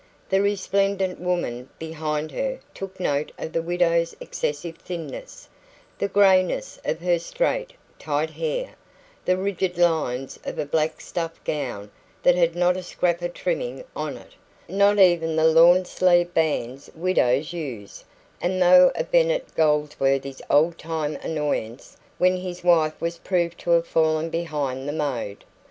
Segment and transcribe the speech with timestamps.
[0.29, 5.47] The resplendent woman behind her took note of the widow's excessive thinness,
[5.99, 8.71] the greyness of her straight, tight hair,
[9.25, 11.91] the rigid lines of a black stuff gown
[12.23, 14.31] that had not a scrap of trimming on it
[14.67, 18.03] not even the lawn sleeve bands widows use
[18.41, 23.85] and thought of Bennet Goldsworthy's old time annoyance when his wife was proved to have
[23.85, 25.43] fallen behind the mode.